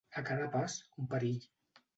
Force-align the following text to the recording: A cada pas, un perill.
A 0.19 0.21
cada 0.29 0.47
pas, 0.55 0.79
un 1.05 1.13
perill. 1.13 1.49